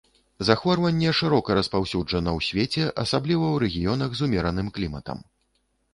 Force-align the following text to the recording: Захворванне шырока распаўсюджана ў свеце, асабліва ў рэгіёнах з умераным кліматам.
Захворванне 0.47 1.11
шырока 1.17 1.57
распаўсюджана 1.59 2.29
ў 2.37 2.47
свеце, 2.47 2.87
асабліва 3.03 3.45
ў 3.53 3.55
рэгіёнах 3.67 4.09
з 4.19 4.27
умераным 4.29 4.67
кліматам. 4.79 5.17